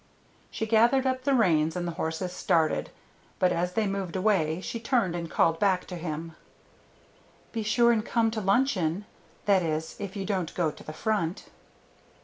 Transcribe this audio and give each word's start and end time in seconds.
She 0.49 0.65
gathered 0.65 1.05
up 1.05 1.25
the 1.25 1.35
reins 1.35 1.75
and 1.75 1.87
the 1.87 1.91
horses 1.91 2.33
started, 2.33 2.89
but 3.37 3.51
as 3.51 3.73
they 3.73 3.85
moved 3.85 4.15
away 4.15 4.59
she 4.59 4.79
turned 4.79 5.15
and 5.15 5.29
called 5.29 5.59
back 5.59 5.85
to 5.85 5.95
him, 5.95 6.35
"Be 7.51 7.61
sure 7.61 7.91
and 7.91 8.03
come 8.03 8.25
out 8.25 8.33
to 8.33 8.41
luncheon 8.41 9.05
that 9.45 9.61
is, 9.61 9.95
if 9.99 10.15
you 10.15 10.25
don't 10.25 10.55
go 10.55 10.71
to 10.71 10.83
the 10.83 10.91
front." 10.91 11.49